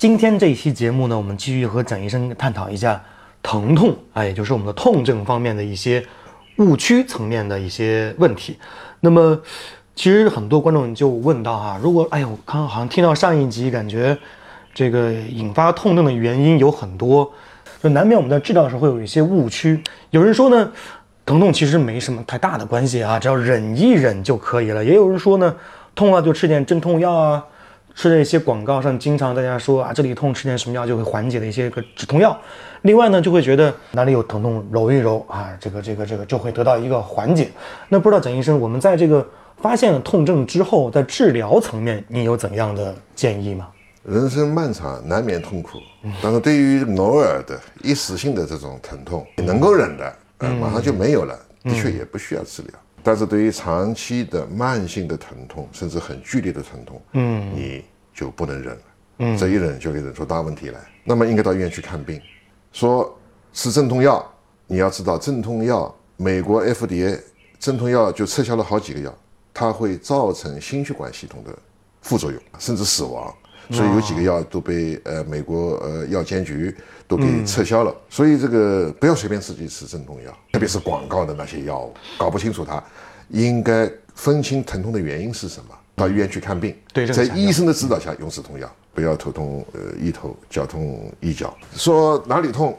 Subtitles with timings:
[0.00, 2.98] 今天这一期节目呢，我们继续和蒋医生探讨一下
[3.42, 6.02] 疼痛，啊，也就是我们的痛症方面的一些
[6.56, 8.56] 误区层面的一些问题。
[9.00, 9.38] 那么，
[9.94, 14.16] 其实很多观众就问到哈，如果哎呦，刚刚好像听到上一集，感觉
[14.72, 17.30] 这个引发痛症的原因有很多，
[17.82, 19.78] 就难免我们在治疗的时候会有一些误区。
[20.08, 20.72] 有人说呢，
[21.26, 24.82] 疼痛其实没什么太大的关系啊，只要忍一忍就可以了。
[24.82, 25.54] 也有人说呢，
[25.94, 27.44] 痛了就吃点镇痛药啊。
[28.00, 32.34] 吃的一些广告上经常大家说啊，这里痛吃点什么药就会缓解的一些个止痛药。
[32.80, 37.50] 另外呢，就会觉得哪里有疼痛揉一揉啊，这个这个这个就会得到一个缓解。
[37.90, 39.28] 那不知道蒋医生，我们在这个
[39.58, 43.68] 发现了痛症之后，在治疗层面，你有怎样的建议吗？
[44.02, 45.72] 人生漫长，难免痛苦，
[46.22, 52.72] 但是对于偶尔的一时性的这种疼痛，你能够忍的，呃，马上就没有了，的确也不需要治疗。
[53.02, 57.84] 但是对于长期的慢性的疼痛，甚至很剧烈的疼痛，嗯，你
[58.14, 58.82] 就不能忍了，
[59.18, 60.80] 嗯，这一忍就会忍出大问题来。
[61.04, 62.20] 那么应该到医院去看病。
[62.72, 63.18] 说
[63.52, 64.24] 吃镇痛药，
[64.66, 67.18] 你要知道镇痛药，美国 FDA
[67.58, 69.12] 镇痛药就撤销了好几个药，
[69.52, 71.56] 它会造成心血管系统的
[72.02, 73.34] 副作用，甚至死亡。
[73.70, 76.74] 所以有几个药都被呃美国呃药监局
[77.06, 77.94] 都给撤销了。
[78.08, 82.82] 所以这个不要随便自己吃镇痛药，特别是广告的那些药物，搞不清楚它，
[83.28, 86.74] 应该分清疼痛的原因是什么，到医院去看病。
[86.92, 91.56] 对，在医生的指导下用止痛药，不要头痛呃医头，脚痛医脚。
[91.74, 92.76] 说哪里痛，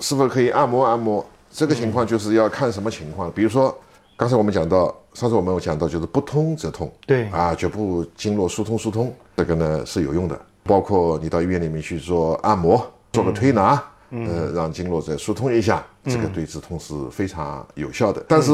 [0.00, 1.24] 是否可以按摩按摩？
[1.50, 3.76] 这个情况就是要看什么情况，比如说。
[4.22, 7.24] 刚才我们讲到，上次我们有讲到，就是不通则痛，对。
[7.30, 10.40] 啊，局部经络疏通疏通，这个呢是有用的。
[10.62, 18.24] 包括你到医院里面去做按摩，做个推拿，呃，让经络再疏通一下，这个对止痛是非常有效的。
[18.28, 18.52] 但是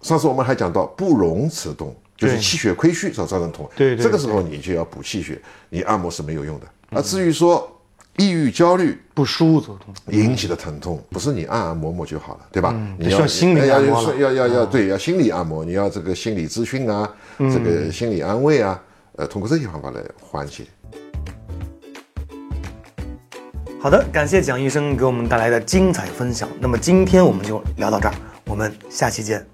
[0.00, 6.66] 上次我们还讲到不容此动，就是气血亏虚所造成痛，对，这个时候你就要补气血，你按摩是没有用的。
[6.88, 7.70] 而至于说，
[8.18, 9.78] 抑郁、焦虑、不舒服
[10.08, 12.74] 引起的疼痛，不是你按按摩摩就好了，对吧？
[12.98, 18.80] 你需要心理按摩要要要要对，要心理按摩，你要这个心理咨询啊，这个心理安慰啊，
[19.16, 20.64] 呃，通过这些方法来缓解。
[23.80, 26.48] 好的，感谢蒋医生给我们带来的精彩分享。
[26.60, 29.44] 那么今天我们就聊到这儿，我们下期见。